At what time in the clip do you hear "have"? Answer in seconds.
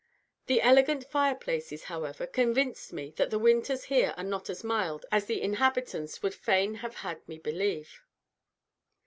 6.81-6.95